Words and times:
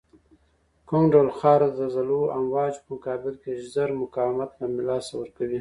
کوم 0.87 1.03
ډول 1.13 1.29
خاوره 1.37 1.67
د 1.69 1.75
زلزلوي 1.79 2.33
امواجو 2.39 2.83
په 2.85 2.89
مقابل 2.95 3.33
کې 3.43 3.51
زر 3.73 3.89
مقاومت 4.01 4.49
له 4.75 4.81
لاسه 4.89 5.11
ورکوی 5.17 5.49